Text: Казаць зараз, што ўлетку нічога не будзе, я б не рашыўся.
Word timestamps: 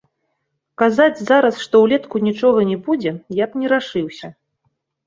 Казаць 0.81 1.19
зараз, 1.29 1.55
што 1.65 1.83
ўлетку 1.85 2.15
нічога 2.31 2.59
не 2.73 2.77
будзе, 2.89 3.17
я 3.45 3.53
б 3.53 3.63
не 3.63 3.67
рашыўся. 3.77 4.27